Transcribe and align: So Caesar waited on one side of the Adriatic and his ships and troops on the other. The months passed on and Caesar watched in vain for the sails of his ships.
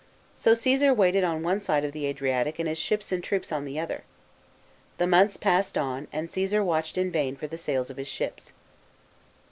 So 0.35 0.55
Caesar 0.55 0.95
waited 0.95 1.23
on 1.23 1.43
one 1.43 1.61
side 1.61 1.85
of 1.85 1.91
the 1.91 2.07
Adriatic 2.07 2.57
and 2.57 2.67
his 2.67 2.79
ships 2.79 3.11
and 3.11 3.23
troops 3.23 3.51
on 3.51 3.65
the 3.65 3.77
other. 3.79 4.01
The 4.97 5.05
months 5.05 5.37
passed 5.37 5.77
on 5.77 6.07
and 6.11 6.31
Caesar 6.31 6.63
watched 6.65 6.97
in 6.97 7.11
vain 7.11 7.35
for 7.35 7.45
the 7.45 7.55
sails 7.55 7.91
of 7.91 7.97
his 7.97 8.07
ships. 8.07 8.53